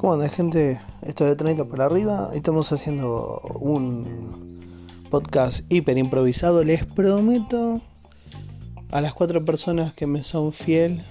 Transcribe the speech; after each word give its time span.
¿Cómo 0.00 0.14
anda 0.14 0.30
gente? 0.30 0.80
Esto 1.02 1.26
de 1.26 1.36
30 1.36 1.66
para 1.66 1.84
arriba. 1.84 2.30
Estamos 2.32 2.72
haciendo 2.72 3.38
un 3.60 4.58
podcast 5.10 5.70
hiper 5.70 5.98
improvisado. 5.98 6.64
Les 6.64 6.86
prometo 6.86 7.82
a 8.92 9.02
las 9.02 9.12
cuatro 9.12 9.44
personas 9.44 9.92
que 9.92 10.06
me 10.06 10.24
son 10.24 10.54
fiel 10.54 11.02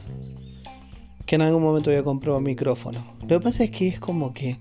que 1.27 1.35
en 1.35 1.43
algún 1.43 1.61
momento 1.61 1.91
voy 1.91 1.99
a 1.99 2.03
comprar 2.03 2.35
un 2.35 2.41
micrófono. 2.41 3.05
Lo 3.21 3.27
que 3.27 3.39
pasa 3.39 3.63
es 3.63 3.69
que 3.69 3.89
es 3.89 3.99
como 3.99 4.33
que 4.33 4.57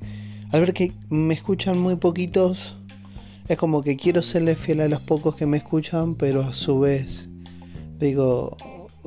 al 0.52 0.60
ver 0.60 0.74
que 0.74 0.92
me 1.08 1.32
escuchan 1.32 1.78
muy 1.78 1.96
poquitos, 1.96 2.76
es 3.48 3.56
como 3.56 3.82
que 3.82 3.96
quiero 3.96 4.22
serle 4.22 4.56
fiel 4.56 4.82
a 4.82 4.88
los 4.88 5.00
pocos 5.00 5.36
que 5.36 5.46
me 5.46 5.56
escuchan, 5.56 6.16
pero 6.16 6.42
a 6.42 6.52
su 6.52 6.80
vez 6.80 7.30
digo, 7.98 8.58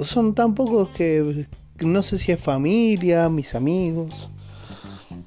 son 0.01 0.33
tan 0.33 0.55
pocos 0.55 0.89
que 0.89 1.45
no 1.79 2.01
sé 2.01 2.17
si 2.17 2.31
es 2.31 2.39
familia, 2.39 3.29
mis 3.29 3.53
amigos. 3.53 4.31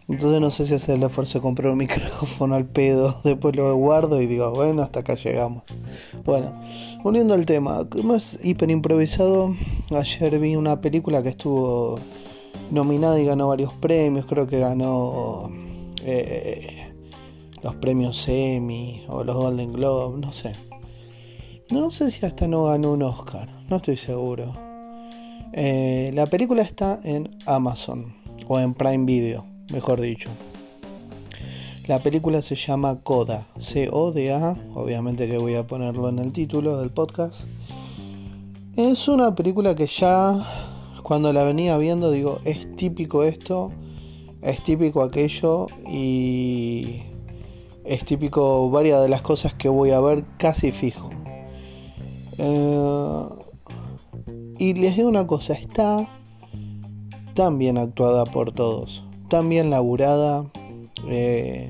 Entonces 0.06 0.40
no 0.40 0.50
sé 0.50 0.66
si 0.66 0.74
hacer 0.74 0.96
el 0.96 1.02
esfuerzo 1.02 1.38
de 1.38 1.42
comprar 1.42 1.72
un 1.72 1.78
micrófono 1.84 2.54
al 2.54 2.66
pedo. 2.66 3.16
Después 3.24 3.56
lo 3.56 3.74
guardo 3.74 4.20
y 4.20 4.26
digo, 4.26 4.50
bueno, 4.52 4.82
hasta 4.82 5.00
acá 5.00 5.14
llegamos. 5.14 5.64
Bueno, 6.24 6.52
volviendo 7.02 7.34
al 7.34 7.46
tema, 7.46 7.86
más 8.02 8.44
hiper 8.44 8.70
improvisado. 8.70 9.54
Ayer 9.90 10.38
vi 10.38 10.56
una 10.56 10.80
película 10.80 11.22
que 11.22 11.30
estuvo 11.30 11.98
nominada 12.70 13.18
y 13.18 13.24
ganó 13.24 13.48
varios 13.48 13.72
premios. 13.74 14.26
Creo 14.26 14.46
que 14.46 14.58
ganó 14.58 15.50
eh, 16.02 16.92
los 17.62 17.74
premios 17.76 18.28
Emmy 18.28 19.04
o 19.08 19.24
los 19.24 19.36
Golden 19.36 19.72
Globe, 19.72 20.20
no 20.20 20.32
sé. 20.32 20.52
No 21.70 21.90
sé 21.90 22.10
si 22.10 22.26
hasta 22.26 22.46
no 22.46 22.64
ganó 22.64 22.92
un 22.92 23.02
Oscar, 23.02 23.48
no 23.70 23.76
estoy 23.76 23.96
seguro. 23.96 24.52
Eh, 25.54 26.10
la 26.12 26.26
película 26.26 26.62
está 26.62 27.00
en 27.04 27.38
Amazon 27.46 28.14
o 28.48 28.60
en 28.60 28.74
Prime 28.74 29.06
Video 29.06 29.53
mejor 29.70 30.00
dicho. 30.00 30.30
La 31.86 32.02
película 32.02 32.40
se 32.40 32.56
llama 32.56 33.00
Coda, 33.02 33.46
C-O-D-A, 33.58 34.56
obviamente 34.74 35.28
que 35.28 35.36
voy 35.36 35.54
a 35.54 35.66
ponerlo 35.66 36.08
en 36.08 36.18
el 36.18 36.32
título 36.32 36.78
del 36.78 36.90
podcast. 36.90 37.44
Es 38.74 39.06
una 39.06 39.34
película 39.34 39.74
que 39.74 39.86
ya 39.86 40.34
cuando 41.02 41.32
la 41.34 41.44
venía 41.44 41.76
viendo 41.76 42.10
digo, 42.10 42.38
es 42.44 42.74
típico 42.76 43.22
esto, 43.22 43.70
es 44.40 44.64
típico 44.64 45.02
aquello 45.02 45.66
y 45.86 47.02
es 47.84 48.04
típico 48.06 48.70
varias 48.70 49.02
de 49.02 49.10
las 49.10 49.20
cosas 49.20 49.52
que 49.52 49.68
voy 49.68 49.90
a 49.90 50.00
ver 50.00 50.24
casi 50.38 50.72
fijo. 50.72 51.10
Eh, 52.38 53.24
y 54.58 54.72
les 54.72 54.96
digo 54.96 55.08
una 55.10 55.26
cosa, 55.26 55.52
está 55.52 56.08
tan 57.34 57.58
bien 57.58 57.76
actuada 57.76 58.24
por 58.24 58.52
todos 58.52 59.04
tan 59.34 59.48
bien 59.48 59.68
laburada 59.68 60.44
eh, 61.08 61.68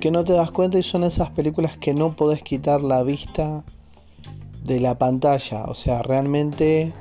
que 0.00 0.10
no 0.10 0.24
te 0.24 0.32
das 0.32 0.50
cuenta 0.50 0.76
y 0.76 0.82
son 0.82 1.04
esas 1.04 1.30
películas 1.30 1.78
que 1.78 1.94
no 1.94 2.16
podés 2.16 2.42
quitar 2.42 2.82
la 2.82 3.04
vista 3.04 3.62
de 4.64 4.80
la 4.80 4.98
pantalla. 4.98 5.62
O 5.66 5.74
sea, 5.74 6.02
realmente 6.02 6.92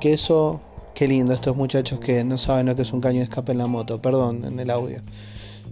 que 0.00 0.14
eso, 0.14 0.62
qué 0.94 1.06
lindo 1.06 1.34
estos 1.34 1.54
muchachos 1.54 2.00
que 2.00 2.24
no 2.24 2.38
saben 2.38 2.64
lo 2.64 2.74
que 2.74 2.80
es 2.80 2.94
un 2.94 3.02
caño 3.02 3.18
de 3.18 3.24
escape 3.24 3.52
en 3.52 3.58
la 3.58 3.66
moto, 3.66 4.00
perdón, 4.00 4.42
en 4.46 4.58
el 4.58 4.70
audio. 4.70 5.02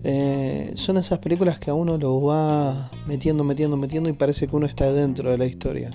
Eh, 0.05 0.73
son 0.75 0.98
esas 0.98 1.21
películas 1.21 1.59
que 1.59 1.71
a 1.71 1.75
uno 1.75 1.97
lo 1.97 2.21
va 2.21 2.91
metiendo, 3.06 3.45
metiendo, 3.45 3.78
metiendo 3.78 4.11
y 4.11 4.12
parece 4.12 4.47
que 4.47 4.56
uno 4.56 4.67
está 4.67 4.93
dentro 4.93 5.31
de 5.31 5.39
la 5.39 5.47
historia. 5.47 5.91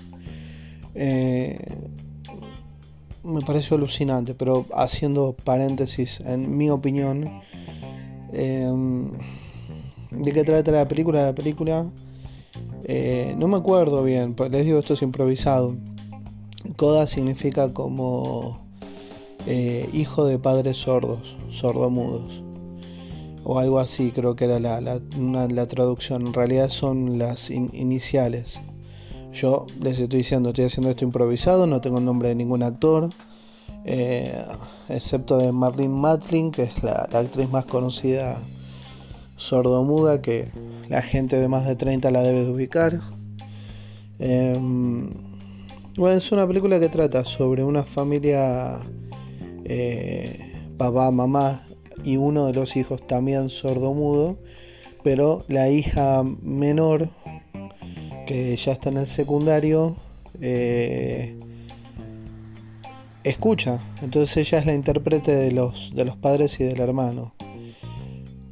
Eh, 0.96 1.60
me 3.26 3.42
pareció 3.42 3.76
alucinante, 3.78 4.36
pero 4.36 4.66
haciendo 4.74 5.36
paréntesis, 5.44 6.20
en 6.22 6.56
mi 6.56 6.70
opinión, 6.70 7.42
em, 8.32 9.12
¿de 10.12 10.32
qué 10.32 10.44
trata 10.44 10.72
la 10.72 10.88
película? 10.88 11.26
La 11.26 11.36
película, 11.36 11.90
eh, 12.84 13.36
no 13.38 13.48
me 13.48 13.58
acuerdo 13.58 14.04
bien, 14.04 14.36
pues 14.36 14.52
les 14.52 14.66
digo 14.66 14.80
esto 14.80 14.94
es 14.94 15.02
improvisado. 15.02 15.76
Coda 16.78 17.08
significa 17.08 17.74
como 17.74 18.66
eh, 19.48 19.90
hijo 19.94 20.26
de 20.26 20.40
padres 20.40 20.78
sordos, 20.78 21.38
sordomudos, 21.50 22.44
o 23.44 23.60
algo 23.60 23.80
así, 23.80 24.12
creo 24.12 24.36
que 24.36 24.46
era 24.46 24.60
la, 24.60 24.82
la, 24.82 25.68
traducción. 25.68 26.28
En 26.28 26.34
realidad 26.34 26.70
son 26.70 27.20
las 27.20 27.52
iniciales. 27.52 28.60
Yo 29.36 29.68
les 29.82 30.00
estoy 30.00 30.20
diciendo, 30.20 30.50
estoy 30.50 30.64
haciendo 30.64 30.90
esto 30.90 31.04
improvisado, 31.04 31.68
no 31.68 31.82
tengo 31.82 31.98
el 31.98 32.06
nombre 32.06 32.30
de 32.30 32.36
ningún 32.36 32.64
actor, 32.64 33.10
eh, 33.84 34.34
excepto 34.88 35.38
de 35.38 35.52
Marlene 35.52 35.94
Matlin, 35.94 36.52
que 36.52 36.64
es 36.64 36.82
la, 36.82 37.10
actriz 37.12 37.50
más 37.50 37.66
conocida 37.66 38.40
sordomuda 39.36 40.22
que 40.22 40.48
la 40.88 41.02
gente 41.02 41.38
de 41.38 41.50
más 41.50 41.68
de 41.68 41.76
30 41.76 42.12
la 42.12 42.24
debe 42.24 42.46
de 42.46 42.50
ubicar. 42.50 43.02
Em, 44.20 45.10
bueno, 45.98 46.16
es 46.16 46.32
una 46.32 46.48
película 46.48 46.80
que 46.80 46.88
trata 46.88 47.26
sobre 47.26 47.62
una 47.66 47.84
familia, 47.84 48.80
eh, 49.66 50.40
papá, 50.78 51.12
mamá 51.12 51.68
y 52.06 52.16
uno 52.16 52.46
de 52.46 52.54
los 52.54 52.78
hijos 52.78 53.06
también 53.06 53.50
sordomudo, 53.50 54.38
pero 55.04 55.44
la 55.50 55.68
hija 55.70 56.24
menor 56.42 57.10
que 58.26 58.56
ya 58.56 58.74
está 58.74 58.90
en 58.90 58.98
el 58.98 59.08
secundario, 59.08 59.96
eh, 60.42 61.38
escucha. 63.24 63.82
Entonces 64.02 64.38
ella 64.38 64.60
es 64.60 64.66
la 64.66 64.74
intérprete 64.74 65.36
de 65.36 65.52
los, 65.52 65.94
de 65.96 66.06
los 66.06 66.16
padres 66.16 66.60
y 66.60 66.64
del 66.64 66.80
hermano. 66.80 67.34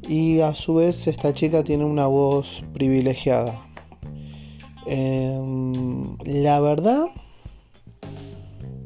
Y 0.08 0.40
a 0.40 0.54
su 0.54 0.74
vez 0.74 1.06
esta 1.06 1.32
chica 1.32 1.64
tiene 1.64 1.84
una 1.84 2.06
voz 2.06 2.64
privilegiada. 2.72 3.66
Em, 4.86 6.16
la 6.24 6.60
verdad 6.60 7.06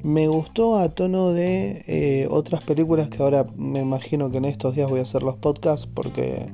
me 0.02 0.28
gustó 0.28 0.78
a 0.78 0.88
tono 0.90 1.32
de 1.32 1.82
eh, 1.88 2.28
otras 2.30 2.62
películas 2.62 3.08
que 3.08 3.20
ahora 3.20 3.46
me 3.56 3.80
imagino 3.80 4.30
que 4.30 4.38
en 4.38 4.44
estos 4.44 4.76
días 4.76 4.88
voy 4.88 5.00
a 5.00 5.02
hacer 5.02 5.24
los 5.24 5.36
podcasts 5.36 5.88
porque 5.92 6.52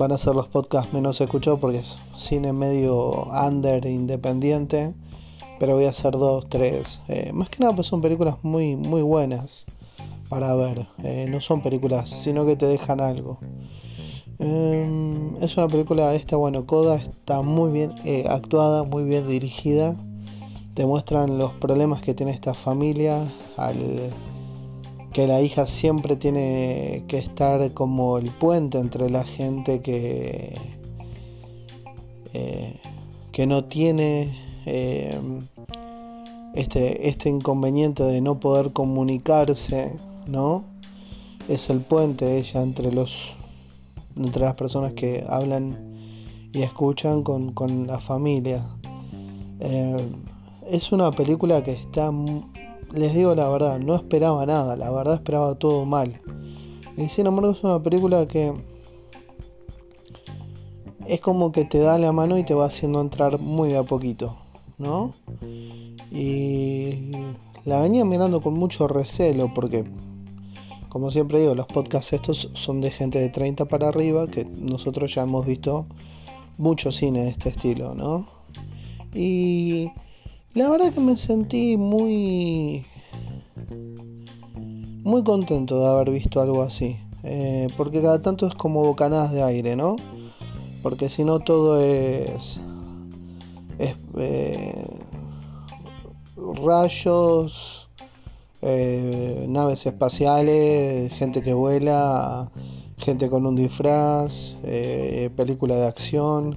van 0.00 0.12
a 0.12 0.16
ser 0.16 0.34
los 0.34 0.48
podcasts 0.48 0.94
menos 0.94 1.20
escuchados 1.20 1.60
porque 1.60 1.80
es 1.80 1.98
cine 2.16 2.54
medio 2.54 3.24
under 3.24 3.84
independiente. 3.84 4.94
Pero 5.58 5.74
voy 5.74 5.84
a 5.84 5.90
hacer 5.90 6.12
dos, 6.12 6.48
tres. 6.48 7.00
Eh, 7.08 7.32
más 7.34 7.50
que 7.50 7.58
nada 7.58 7.74
pues 7.74 7.88
son 7.88 8.00
películas 8.00 8.36
muy, 8.42 8.76
muy 8.76 9.02
buenas 9.02 9.66
para 10.30 10.54
ver. 10.54 10.86
Eh, 11.04 11.26
no 11.28 11.42
son 11.42 11.60
películas, 11.60 12.08
sino 12.08 12.46
que 12.46 12.56
te 12.56 12.64
dejan 12.64 12.98
algo. 13.02 13.40
Em, 14.38 15.36
es 15.42 15.58
una 15.58 15.68
película, 15.68 16.14
esta 16.14 16.36
bueno, 16.36 16.64
Coda 16.64 16.96
está 16.96 17.42
muy 17.42 17.70
bien 17.70 17.92
eh, 18.06 18.24
actuada, 18.26 18.84
muy 18.84 19.04
bien 19.04 19.28
dirigida. 19.28 19.94
Te 20.72 20.86
muestran 20.86 21.36
los 21.36 21.52
problemas 21.52 22.00
que 22.00 22.14
tiene 22.14 22.32
esta 22.32 22.54
familia, 22.54 23.22
al 23.58 23.76
que 25.12 25.26
la 25.26 25.40
hija 25.40 25.66
siempre 25.66 26.16
tiene 26.16 27.04
que 27.08 27.18
estar 27.18 27.72
como 27.72 28.18
el 28.18 28.30
puente 28.30 28.78
entre 28.78 29.10
la 29.10 29.24
gente 29.24 29.80
que, 29.80 30.56
eh, 32.32 32.76
que 33.32 33.46
no 33.46 33.64
tiene 33.64 34.32
eh, 34.66 35.20
este, 36.54 37.08
este 37.08 37.28
inconveniente 37.28 38.02
de 38.04 38.20
no 38.20 38.38
poder 38.38 38.72
comunicarse, 38.72 39.92
¿no? 40.26 40.64
Es 41.48 41.70
el 41.70 41.80
puente 41.80 42.38
ella 42.38 42.62
entre 42.62 42.92
los 42.92 43.34
entre 44.16 44.42
las 44.42 44.54
personas 44.54 44.92
que 44.92 45.24
hablan 45.28 45.94
y 46.52 46.62
escuchan 46.62 47.22
con, 47.22 47.86
la 47.86 48.00
familia. 48.00 48.66
Eh, 49.60 50.10
es 50.68 50.92
una 50.92 51.10
película 51.10 51.62
que 51.62 51.72
está 51.72 52.10
les 52.92 53.14
digo 53.14 53.34
la 53.34 53.48
verdad, 53.48 53.78
no 53.78 53.94
esperaba 53.94 54.44
nada, 54.46 54.76
la 54.76 54.90
verdad 54.90 55.14
esperaba 55.14 55.54
todo 55.54 55.84
mal. 55.84 56.20
Y 56.96 57.08
sin 57.08 57.26
embargo 57.26 57.52
es 57.52 57.62
una 57.64 57.82
película 57.82 58.26
que 58.26 58.52
es 61.06 61.20
como 61.20 61.50
que 61.52 61.64
te 61.64 61.78
da 61.78 61.98
la 61.98 62.12
mano 62.12 62.38
y 62.38 62.44
te 62.44 62.54
va 62.54 62.66
haciendo 62.66 63.00
entrar 63.00 63.38
muy 63.40 63.70
de 63.70 63.78
a 63.78 63.82
poquito, 63.82 64.36
¿no? 64.78 65.12
Y 66.10 67.10
la 67.64 67.80
venía 67.80 68.04
mirando 68.04 68.40
con 68.40 68.54
mucho 68.54 68.86
recelo 68.88 69.52
porque, 69.54 69.84
como 70.88 71.10
siempre 71.10 71.40
digo, 71.40 71.54
los 71.54 71.66
podcasts 71.66 72.12
estos 72.12 72.50
son 72.54 72.80
de 72.80 72.90
gente 72.90 73.18
de 73.18 73.28
30 73.28 73.64
para 73.66 73.88
arriba, 73.88 74.28
que 74.28 74.44
nosotros 74.44 75.14
ya 75.14 75.22
hemos 75.22 75.46
visto 75.46 75.86
mucho 76.58 76.92
cine 76.92 77.22
de 77.24 77.30
este 77.30 77.48
estilo, 77.48 77.94
¿no? 77.94 78.26
Y 79.14 79.90
la 80.54 80.68
verdad 80.68 80.92
que 80.92 81.00
me 81.00 81.16
sentí 81.16 81.76
muy 81.76 82.84
muy 85.04 85.22
contento 85.22 85.80
de 85.80 85.86
haber 85.86 86.10
visto 86.10 86.40
algo 86.40 86.62
así 86.62 86.96
eh, 87.22 87.68
porque 87.76 88.02
cada 88.02 88.20
tanto 88.20 88.46
es 88.46 88.54
como 88.54 88.82
bocanadas 88.82 89.32
de 89.32 89.42
aire 89.42 89.76
no 89.76 89.96
porque 90.82 91.08
si 91.08 91.24
no 91.24 91.40
todo 91.40 91.80
es, 91.80 92.60
es 93.78 93.94
eh, 94.18 94.86
rayos 96.36 97.88
eh, 98.62 99.46
naves 99.48 99.86
espaciales, 99.86 101.12
gente 101.12 101.42
que 101.42 101.54
vuela, 101.54 102.50
gente 102.98 103.28
con 103.28 103.46
un 103.46 103.56
disfraz, 103.56 104.54
película 105.36 105.76
de 105.76 105.86
acción. 105.86 106.54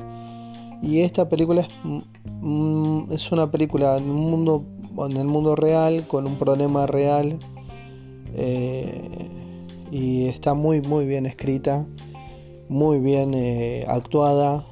Y 0.84 1.00
esta 1.00 1.28
película 1.28 1.62
es, 1.62 1.70
es 3.12 3.32
una 3.32 3.50
película 3.50 3.98
en, 3.98 4.10
un 4.12 4.30
mundo, 4.30 4.64
en 5.10 5.18
el 5.18 5.26
mundo 5.26 5.56
real, 5.56 6.06
con 6.08 6.28
un 6.28 6.36
problema 6.36 6.86
real. 6.86 7.40
Eh, 8.36 9.30
y 9.92 10.26
está 10.26 10.54
muy, 10.54 10.82
muy 10.82 11.06
bien 11.06 11.26
escrita, 11.26 11.88
muy 12.70 13.00
bien 13.00 13.34
actuada 13.88 14.64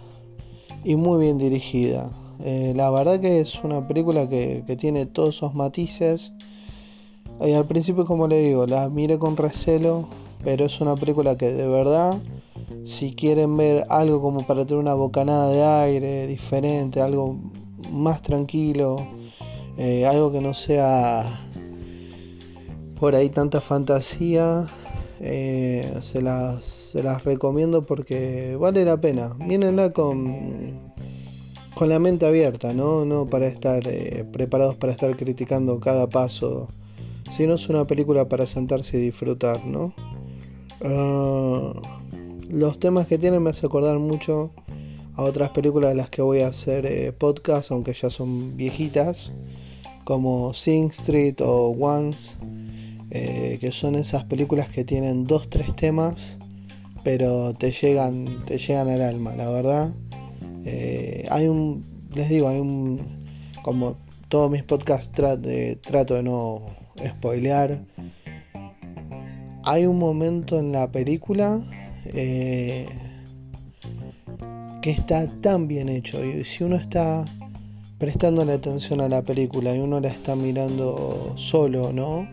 y 0.84 0.96
muy 0.96 1.20
bien 1.20 1.40
dirigida. 1.40 2.10
la 2.44 2.92
verdad 2.92 3.20
que 3.20 3.40
es 3.40 3.64
una 3.64 3.88
película 3.88 4.28
que, 4.28 4.64
que 4.68 4.76
tiene 4.76 5.06
todos 5.06 5.38
esos 5.38 5.56
matices 5.56 6.34
y 7.44 7.54
al 7.54 7.66
principio, 7.66 8.06
como 8.06 8.28
le 8.28 8.38
digo, 8.38 8.68
la 8.68 8.88
miré 8.90 9.18
con 9.18 9.36
recelo, 9.36 10.08
pero 10.44 10.66
es 10.66 10.80
una 10.80 10.96
película 10.96 11.38
que 11.38 11.52
de 11.52 11.68
verdad, 11.68 12.20
si 12.86 13.14
quieren 13.14 13.56
ver 13.58 13.86
algo 13.90 14.22
como 14.22 14.46
para 14.46 14.66
tener 14.66 14.80
una 14.80 14.94
bocanada 14.94 15.50
de 15.50 15.64
aire 15.64 16.28
diferente, 16.28 17.02
algo 17.02 17.40
más 17.92 18.22
tranquilo, 18.22 19.08
eh, 19.78 20.06
algo 20.06 20.32
que 20.32 20.42
no 20.42 20.54
sea 20.54 21.26
por 23.00 23.16
ahí 23.16 23.30
tanta 23.30 23.62
fantasía, 23.62 24.68
eh, 25.20 25.98
se, 26.02 26.22
las, 26.22 26.94
recomiendo 27.24 27.84
porque 27.84 28.56
vale 28.60 28.86
la 28.86 29.00
pena. 29.00 29.34
Mírenla 29.36 29.92
con, 29.92 30.94
con 31.76 31.90
la 31.90 32.00
mente 32.00 32.26
abierta, 32.26 32.74
¿no? 32.74 33.06
No 33.06 33.28
para 33.28 33.48
estar 33.48 33.88
eh, 33.88 34.26
preparados 34.32 34.76
para 34.76 34.94
estar 34.94 35.16
criticando 35.16 35.80
cada 35.80 36.08
paso 36.10 36.68
si 37.32 37.48
no 37.48 37.56
es 37.56 37.70
una 37.70 37.86
película 37.86 38.28
para 38.28 38.46
sentarse 38.46 38.98
y 38.98 39.02
disfrutar, 39.02 39.66
¿no? 39.66 39.94
Ah, 40.84 41.74
los 42.52 42.80
temas 42.80 43.08
que 43.08 43.18
tienen 43.18 43.42
me 43.42 43.52
hace 43.52 43.66
acordar 43.66 43.98
mucho 44.00 44.52
a 45.16 45.24
otras 45.24 45.50
películas 45.52 45.92
de 45.92 45.96
las 45.96 46.10
que 46.10 46.22
voy 46.22 46.42
a 46.42 46.48
hacer 46.48 46.86
eh, 46.86 47.12
podcast, 47.12 47.72
aunque 47.72 47.94
ya 47.94 48.10
son 48.10 48.58
viejitas, 48.58 49.32
como 50.04 50.54
Sing 50.54 50.90
Street 50.90 51.36
o 51.42 51.70
Once, 51.70 52.38
eh, 53.10 53.58
que 53.62 53.72
son 53.72 53.96
esas 53.96 54.26
películas 54.26 54.70
que 54.70 54.84
tienen 54.84 55.26
dos, 55.26 55.50
tres 55.50 55.76
temas, 55.76 56.38
pero 57.04 57.54
te 57.54 57.72
llegan, 57.72 58.46
te 58.46 58.58
llegan 58.58 58.90
al 58.90 59.02
alma, 59.02 59.36
la 59.36 59.50
verdad. 59.50 59.94
Eh, 60.66 61.28
hay 61.30 61.48
un, 61.48 61.84
les 62.14 62.30
digo, 62.30 62.48
hay 62.48 62.60
un, 62.60 63.00
como 63.64 63.98
todos 64.30 64.52
mis 64.52 64.64
podcasts 64.64 65.12
trato 65.12 66.16
de 66.16 66.24
no 66.24 66.62
spoilear. 67.06 67.80
Hay 69.64 69.86
un 69.86 70.00
momento 70.00 70.58
en 70.60 70.72
la 70.72 70.92
película 70.92 71.62
eh, 72.14 72.88
que 74.82 74.92
está 74.92 75.28
tan 75.42 75.68
bien 75.68 75.90
hecho. 75.90 76.24
Y 76.24 76.44
si 76.44 76.64
uno 76.64 76.76
está 76.76 77.26
prestando 77.98 78.42
atención 78.42 79.00
a 79.00 79.08
la 79.08 79.22
película 79.22 79.76
y 79.76 79.80
uno 79.80 80.00
la 80.00 80.10
está 80.10 80.36
mirando 80.36 81.34
solo, 81.36 81.94
¿no? 81.94 82.28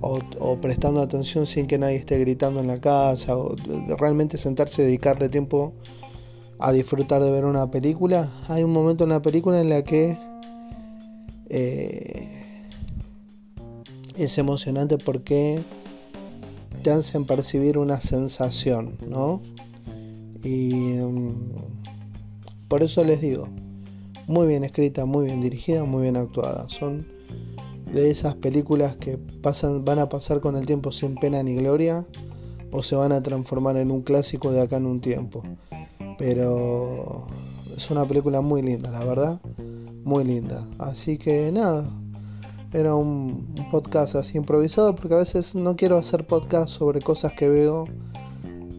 O, 0.00 0.60
prestando 0.60 1.00
atención 1.00 1.44
sin 1.44 1.66
que 1.66 1.76
nadie 1.76 1.96
esté 1.96 2.20
gritando 2.20 2.60
en 2.60 2.68
la 2.68 2.80
casa, 2.80 3.36
o 3.36 3.56
realmente 3.98 4.38
sentarse 4.38 4.82
y 4.82 4.84
dedicarle 4.84 5.28
tiempo 5.28 5.72
a 6.60 6.70
disfrutar 6.70 7.22
de 7.22 7.32
ver 7.32 7.44
una 7.44 7.68
película. 7.68 8.30
Hay 8.48 8.62
un 8.62 8.72
momento 8.72 9.04
en 9.04 9.10
la 9.10 9.20
película 9.20 9.60
en 9.60 9.70
la 9.70 9.82
que 9.82 10.16
eh, 11.48 12.28
es 14.16 14.38
emocionante 14.38 14.98
porque 14.98 15.58
te 16.82 16.90
hacen 16.90 17.24
percibir 17.24 17.78
una 17.78 18.00
sensación, 18.00 18.96
¿no? 19.06 19.40
Y 20.44 20.72
mm, 20.74 21.34
por 22.68 22.82
eso 22.82 23.04
les 23.04 23.20
digo, 23.20 23.48
muy 24.26 24.46
bien 24.46 24.64
escrita, 24.64 25.04
muy 25.06 25.26
bien 25.26 25.40
dirigida, 25.40 25.84
muy 25.84 26.02
bien 26.02 26.16
actuada. 26.16 26.68
Son 26.68 27.06
de 27.92 28.10
esas 28.10 28.34
películas 28.34 28.96
que 28.96 29.16
pasan, 29.16 29.84
van 29.84 29.98
a 29.98 30.08
pasar 30.08 30.40
con 30.40 30.56
el 30.56 30.66
tiempo 30.66 30.92
sin 30.92 31.14
pena 31.14 31.42
ni 31.42 31.56
gloria 31.56 32.06
o 32.70 32.82
se 32.82 32.94
van 32.96 33.12
a 33.12 33.22
transformar 33.22 33.76
en 33.78 33.90
un 33.90 34.02
clásico 34.02 34.52
de 34.52 34.60
acá 34.60 34.76
en 34.76 34.86
un 34.86 35.00
tiempo. 35.00 35.42
Pero 36.18 37.26
es 37.74 37.90
una 37.90 38.06
película 38.06 38.40
muy 38.40 38.62
linda, 38.62 38.90
la 38.90 39.04
verdad, 39.04 39.40
muy 40.04 40.24
linda. 40.24 40.66
Así 40.78 41.16
que 41.16 41.50
nada, 41.52 41.88
era 42.72 42.94
un, 42.94 43.46
podcast 43.70 44.14
así 44.16 44.38
improvisado 44.38 44.94
porque 44.94 45.14
a 45.14 45.18
veces 45.18 45.54
no 45.54 45.76
quiero 45.76 45.96
hacer 45.96 46.26
podcast 46.26 46.68
sobre 46.70 47.00
cosas 47.00 47.32
que 47.34 47.48
veo 47.48 47.86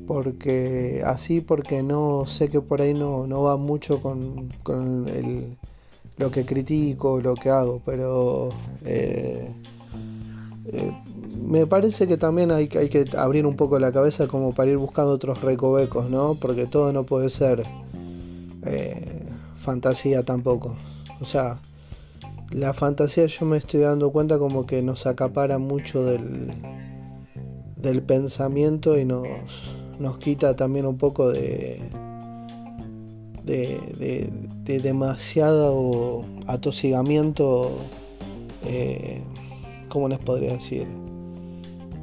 porque 0.08 1.04
así 1.06 1.42
porque 1.42 1.84
no 1.84 2.26
sé 2.26 2.50
que 2.50 2.62
por 2.62 2.82
ahí 2.82 2.94
no, 2.94 3.28
no 3.28 3.44
va 3.44 3.58
mucho 3.58 4.02
con, 4.02 4.50
con 4.64 5.08
el, 5.08 5.58
lo 6.18 6.32
que 6.32 6.46
critico, 6.46 7.22
lo 7.22 7.34
que 7.34 7.50
hago, 7.50 7.82
pero 7.86 8.50
eh, 8.86 9.50
eh, 10.66 10.92
me 11.46 11.66
parece 11.66 12.08
que 12.08 12.18
también 12.18 12.52
hay, 12.52 12.70
hay, 12.78 12.90
que 12.90 13.06
abrir 13.18 13.46
un 13.46 13.56
poco 13.56 13.80
la 13.80 13.92
cabeza 13.92 14.28
como 14.28 14.54
para 14.54 14.70
ir 14.70 14.78
buscando 14.78 15.12
otros 15.12 15.42
recovecos, 15.42 16.10
¿no? 16.10 16.36
Porque 16.36 16.66
todo 16.66 16.92
no 16.92 17.04
puede 17.04 17.30
ser 17.30 17.64
eh, 18.66 19.30
fantasía 19.56 20.24
tampoco. 20.24 20.76
O 21.22 21.26
sea, 21.26 21.60
la 22.51 22.74
fantasía 22.74 23.25
yo 23.28 23.46
me 23.46 23.57
estoy 23.57 23.81
dando 23.81 24.12
cuenta 24.12 24.40
como 24.40 24.66
que 24.66 24.81
nos 24.81 25.06
acapara 25.06 25.60
mucho 25.60 26.04
del, 26.04 26.51
del 27.75 28.01
pensamiento 28.01 28.98
y 28.98 29.06
nos, 29.06 29.75
nos 30.00 30.18
quita 30.18 30.56
también 30.56 30.86
un 30.86 30.98
poco 30.98 31.30
de, 31.30 31.80
de, 33.44 34.31
de, 34.66 34.80
demasiado 34.80 36.24
atosigamiento, 36.48 37.72
eh, 38.66 39.22
¿cómo 39.90 40.10
les 40.10 40.19
podría 40.19 40.54
decir? 40.54 40.88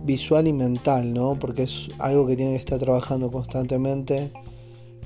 Visual 0.05 0.47
y 0.47 0.53
mental, 0.53 1.13
¿no? 1.13 1.37
Porque 1.39 1.65
es 1.65 1.89
algo 1.99 2.27
que 2.27 2.37
tiene 2.37 2.53
que 2.53 2.59
estar 2.59 2.79
trabajando 2.79 3.31
constantemente 3.33 4.31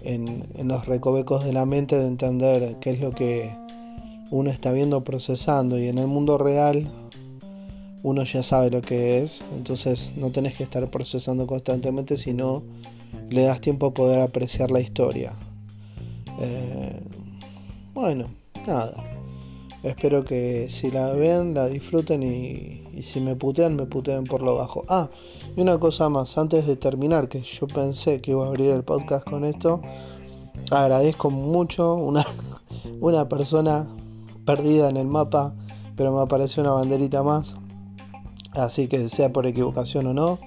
en, 0.03 0.45
en 0.57 0.69
los 0.69 0.87
recovecos 0.87 1.45
de 1.45 1.55
la 1.55 1.65
mente 1.65 1.97
de 1.97 2.07
entender 2.07 2.77
qué 2.81 2.91
es 2.91 3.01
lo 3.01 3.13
que 3.13 3.51
uno 4.31 4.51
está 4.51 4.73
viendo 4.73 5.03
procesando 5.03 5.79
y 5.79 5.89
en 5.89 5.99
el 5.99 6.07
mundo 6.07 6.39
real 6.39 6.87
uno 8.03 8.25
ya 8.25 8.43
sabe 8.43 8.71
lo 8.71 8.81
que 8.81 9.23
es, 9.23 9.43
entonces 9.55 10.13
no 10.17 10.31
tenés 10.31 10.57
que 10.57 10.63
estar 10.63 10.89
procesando 10.91 11.47
constantemente, 11.47 12.17
sino 12.17 12.63
le 13.29 13.43
das 13.43 13.61
tiempo 13.61 13.87
a 13.87 13.95
poder 13.95 14.21
apreciar 14.21 14.71
la 14.71 14.81
historia. 14.81 15.33
Eh, 16.41 17.01
bueno, 17.93 18.27
nada. 18.67 19.05
Espero 19.83 20.25
que 20.25 20.69
si 20.71 20.91
la 20.91 21.13
ven, 21.13 21.55
la 21.55 21.67
disfruten 21.69 22.23
y, 22.23 22.83
y, 22.95 23.03
si 23.03 23.21
me 23.21 23.35
putean, 23.35 23.77
me 23.77 23.87
puteen 23.87 24.25
por 24.25 24.43
lo 24.43 24.57
bajo. 24.57 24.85
Ah, 24.89 25.09
y 25.57 25.61
una 25.61 25.79
cosa 25.79 26.09
más, 26.11 26.37
antes 26.37 26.67
de 26.67 26.77
terminar, 26.77 27.29
que 27.29 27.41
yo 27.41 27.67
pensé 27.67 28.21
que 28.21 28.33
iba 28.33 28.45
a 28.45 28.49
abrir 28.49 28.71
el 28.71 28.83
podcast 28.83 29.25
con 29.25 29.45
esto, 29.45 29.81
agradezco 30.71 31.31
mucho 31.31 31.95
una, 31.95 32.27
una 33.01 33.27
persona 33.29 33.89
perdida 34.51 34.89
en 34.89 34.97
el 34.97 35.07
mapa, 35.07 35.55
pero 35.95 36.13
me 36.13 36.21
apareció 36.21 36.63
una 36.63 36.73
banderita 36.73 37.23
más. 37.23 37.55
Así 38.53 38.89
que 38.89 39.09
sea 39.09 39.33
por 39.33 39.47
equivocación 39.47 40.09
o 40.09 40.13
no, 40.13 40.41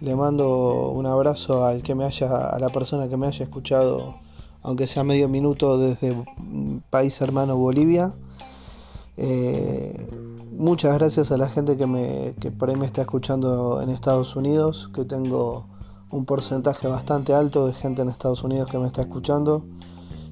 le 0.00 0.14
mando 0.14 0.90
un 0.90 1.06
abrazo 1.06 1.64
al 1.64 1.82
que 1.82 1.94
me 1.94 2.04
haya, 2.04 2.48
a 2.48 2.58
la 2.58 2.68
persona 2.68 3.08
que 3.08 3.16
me 3.16 3.26
haya 3.26 3.44
escuchado, 3.44 4.16
aunque 4.62 4.86
sea 4.86 5.02
medio 5.02 5.30
minuto 5.30 5.78
desde 5.78 6.14
país 6.90 7.18
hermano 7.22 7.56
Bolivia. 7.56 8.12
Eh, 9.16 10.06
muchas 10.52 10.92
gracias 10.98 11.32
a 11.32 11.38
la 11.38 11.48
gente 11.48 11.78
que, 11.78 11.86
me, 11.86 12.34
que 12.38 12.50
por 12.50 12.68
ahí 12.68 12.76
me 12.76 12.84
está 12.84 13.00
escuchando 13.00 13.80
en 13.80 13.88
Estados 13.88 14.36
Unidos, 14.36 14.90
que 14.94 15.06
tengo 15.06 15.64
un 16.10 16.26
porcentaje 16.26 16.86
bastante 16.86 17.32
alto 17.32 17.66
de 17.66 17.72
gente 17.72 18.02
en 18.02 18.10
Estados 18.10 18.42
Unidos 18.42 18.68
que 18.70 18.78
me 18.78 18.88
está 18.88 19.00
escuchando. 19.00 19.64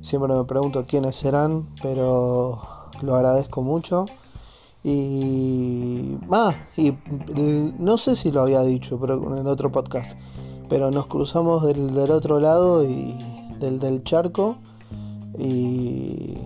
Siempre 0.02 0.35
me 0.35 0.44
pregunto 0.44 0.85
quiénes 0.87 1.16
serán, 1.16 1.66
pero 1.82 2.75
lo 3.03 3.15
agradezco 3.15 3.62
mucho. 3.62 4.07
Y, 4.83 6.17
ah, 6.31 6.55
y 6.76 6.95
no 7.79 7.99
sé 7.99 8.15
si 8.15 8.31
lo 8.31 8.43
había 8.43 8.62
dicho 8.62 9.00
pero 9.00 9.17
en 9.33 9.38
el 9.38 9.47
otro 9.49 9.73
podcast, 9.73 10.17
pero 10.69 10.93
nos 10.93 11.07
cruzamos 11.07 11.65
del, 11.65 11.93
del 11.93 12.12
otro 12.12 12.38
lado 12.38 12.85
y 12.85 13.17
del, 13.59 13.81
del 13.81 14.05
charco 14.05 14.59
y 15.37 16.37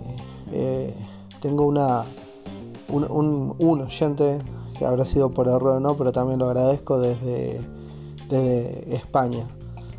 eh, 0.53 0.95
tengo 1.41 1.67
una 1.67 2.05
un, 2.89 3.05
un, 3.11 3.55
un, 3.59 3.81
oyente 3.83 4.39
que 4.79 4.87
habrá 4.87 5.05
sido 5.05 5.31
por 5.31 5.47
error 5.47 5.77
o 5.77 5.81
no, 5.81 5.97
pero 5.97 6.11
también 6.11 6.39
lo 6.39 6.47
agradezco 6.47 6.99
desde, 6.99 7.61
desde 8.31 8.95
España. 8.95 9.47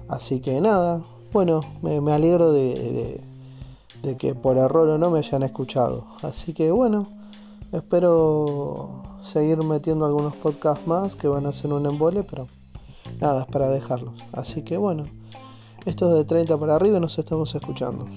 Así 0.10 0.39
que 0.39 0.60
nada, 0.60 1.01
bueno, 1.31 1.62
me, 1.81 2.01
me 2.01 2.12
alegro 2.12 2.51
de 2.51 3.22
de 4.01 4.17
que 4.17 4.36
por 4.36 4.57
error 4.57 4.89
o 4.89 4.98
no 4.98 5.10
me 5.12 5.19
hayan 5.19 5.43
escuchado. 5.43 6.05
Así 6.21 6.53
que 6.53 6.71
bueno, 6.71 7.05
espero 7.71 9.03
seguir 9.21 9.63
metiendo 9.63 10.05
algunos 10.05 10.36
podcasts 10.36 10.88
más 10.88 11.15
que 11.15 11.27
van 11.27 11.45
a 11.45 11.53
ser 11.53 11.74
un 11.74 11.86
embole, 11.86 12.24
pero 12.24 12.48
nada, 13.19 13.41
es 13.41 13.48
para 13.48 13.69
dejarlos. 13.69 14.13
Así 14.31 14.63
que 14.63 14.77
bueno, 14.77 15.05
esto 15.86 16.10
es 16.10 16.15
de 16.15 16.25
30 16.25 16.57
para 16.57 16.75
arriba 16.75 17.00
nos 17.00 17.17
estamos 17.17 17.53
escuchando. 17.55 18.07